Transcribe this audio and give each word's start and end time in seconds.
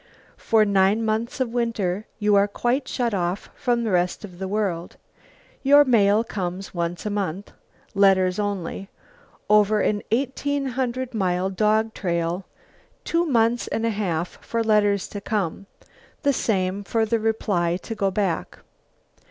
For 0.37 0.65
nine 0.65 1.05
months 1.05 1.39
of 1.39 1.53
winter 1.53 2.07
you 2.17 2.33
are 2.33 2.47
quite 2.47 2.87
shut 2.87 3.13
off 3.13 3.51
from 3.53 3.83
the 3.83 3.91
rest 3.91 4.25
of 4.25 4.39
the 4.39 4.47
world. 4.47 4.97
Your 5.61 5.85
mail 5.85 6.23
comes 6.23 6.73
once 6.73 7.05
a 7.05 7.11
month, 7.11 7.51
letters 7.93 8.39
only, 8.39 8.89
over 9.47 9.79
an 9.79 10.01
eighteen 10.09 10.69
hundred 10.69 11.13
mile 11.13 11.51
dog 11.51 11.93
trail; 11.93 12.45
two 13.03 13.27
months 13.27 13.67
and 13.67 13.85
a 13.85 13.91
half 13.91 14.39
for 14.43 14.63
letters 14.63 15.07
to 15.09 15.21
come; 15.21 15.67
the 16.23 16.33
same 16.33 16.83
for 16.83 17.05
the 17.05 17.19
reply 17.19 17.77
to 17.83 17.93
go 17.93 18.09
back. 18.09 18.57